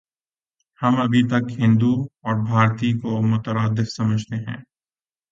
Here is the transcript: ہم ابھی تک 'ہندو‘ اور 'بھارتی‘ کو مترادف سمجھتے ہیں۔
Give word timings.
ہم 0.79 0.93
ابھی 1.01 1.21
تک 1.27 1.43
'ہندو‘ 1.51 1.93
اور 2.23 2.35
'بھارتی‘ 2.35 2.91
کو 2.99 3.21
مترادف 3.21 3.87
سمجھتے 3.91 4.35
ہیں۔ 4.37 4.57